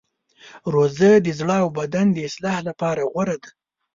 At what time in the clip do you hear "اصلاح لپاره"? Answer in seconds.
2.27-3.01